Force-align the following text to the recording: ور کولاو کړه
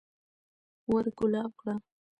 ور 0.91 1.05
کولاو 1.17 1.49
کړه 1.59 1.75